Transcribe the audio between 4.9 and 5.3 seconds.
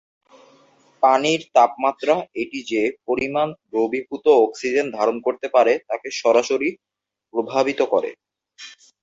ধারণ